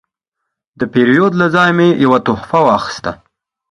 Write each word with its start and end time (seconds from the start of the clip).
د 0.79 0.81
پیرود 0.93 1.33
له 1.41 1.47
ځایه 1.55 1.73
مې 1.77 1.87
یو 2.03 2.13
تحفه 2.25 2.59
واخیسته. 2.65 3.11